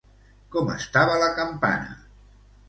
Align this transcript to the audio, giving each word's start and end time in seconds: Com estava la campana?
Com 0.55 0.71
estava 0.75 1.19
la 1.25 1.29
campana? 1.41 1.95